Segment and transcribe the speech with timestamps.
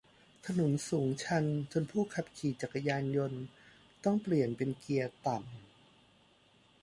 [0.45, 3.43] ถนนสูงชันจนผู้ขับขี่จักรยานยนต์
[4.05, 6.79] ต้องเปลี่ยนเป็นเกียร์ต่ำ